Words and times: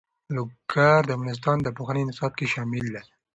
لوگر 0.35 0.99
د 1.05 1.09
افغانستان 1.17 1.57
د 1.61 1.67
پوهنې 1.77 2.03
نصاب 2.09 2.31
کې 2.39 2.51
شامل 2.53 2.85
دي. 2.93 3.01